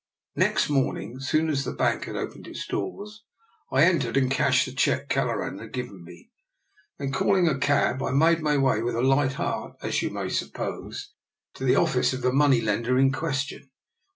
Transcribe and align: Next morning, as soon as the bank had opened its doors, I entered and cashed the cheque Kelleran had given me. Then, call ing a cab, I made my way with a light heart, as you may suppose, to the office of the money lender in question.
Next 0.35 0.67
morning, 0.67 1.17
as 1.17 1.27
soon 1.29 1.47
as 1.47 1.63
the 1.63 1.73
bank 1.73 2.05
had 2.05 2.15
opened 2.15 2.47
its 2.47 2.65
doors, 2.65 3.23
I 3.71 3.83
entered 3.83 4.17
and 4.17 4.31
cashed 4.31 4.65
the 4.65 4.71
cheque 4.73 5.09
Kelleran 5.09 5.59
had 5.59 5.71
given 5.73 6.03
me. 6.03 6.31
Then, 6.97 7.11
call 7.11 7.35
ing 7.35 7.47
a 7.47 7.59
cab, 7.59 8.01
I 8.01 8.09
made 8.09 8.41
my 8.41 8.57
way 8.57 8.81
with 8.81 8.95
a 8.95 9.03
light 9.03 9.33
heart, 9.33 9.75
as 9.83 10.01
you 10.01 10.09
may 10.09 10.29
suppose, 10.29 11.11
to 11.53 11.63
the 11.65 11.75
office 11.75 12.13
of 12.13 12.23
the 12.23 12.33
money 12.33 12.61
lender 12.61 12.97
in 12.97 13.11
question. 13.11 13.69